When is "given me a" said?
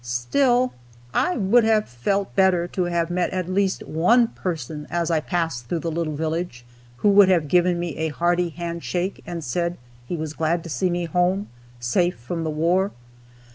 7.47-8.07